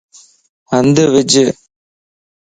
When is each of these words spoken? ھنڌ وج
ھنڌ 0.71 0.95
وج 1.13 1.31